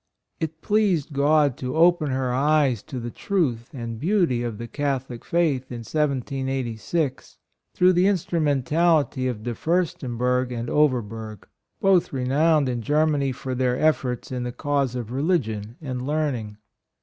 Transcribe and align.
It 0.39 0.61
pleased 0.63 1.13
God 1.13 1.57
to 1.57 1.75
open 1.77 2.09
her 2.09 2.33
eyes 2.33 2.81
to 2.81 2.99
the 2.99 3.11
truth 3.11 3.69
and 3.71 3.99
beauty 3.99 4.41
of 4.41 4.57
the 4.57 4.67
Catholic 4.67 5.23
faith 5.23 5.71
in 5.71 5.81
1786, 5.81 7.37
through 7.75 7.93
the 7.93 8.07
instrumentality 8.07 9.27
of 9.27 9.43
De 9.43 9.53
Furstenberg 9.53 10.51
and 10.51 10.71
Overberg, 10.71 11.47
both 11.79 12.11
renowned 12.11 12.67
in 12.67 12.81
Germany 12.81 13.31
for 13.31 13.53
their 13.53 13.77
efforts 13.79 14.31
in 14.31 14.41
the 14.41 14.51
cause 14.51 14.95
of 14.95 15.11
religion 15.11 15.75
and 15.83 16.01
learning. 16.07 16.57